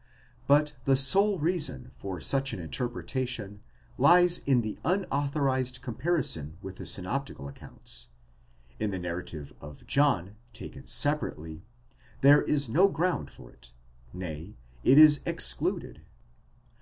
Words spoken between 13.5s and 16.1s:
it, nay, itis excluded.